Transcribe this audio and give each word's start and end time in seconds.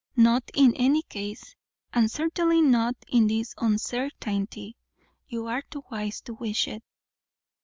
Not 0.15 0.49
in 0.55 0.73
any 0.77 1.03
case; 1.03 1.55
and 1.93 2.09
certainly 2.09 2.59
not 2.59 2.95
in 3.07 3.27
this 3.27 3.53
uncertain'ty. 3.59 4.73
You 5.27 5.45
are 5.45 5.61
too 5.61 5.83
wise 5.91 6.21
to 6.21 6.33
wish 6.33 6.67
it." 6.67 6.81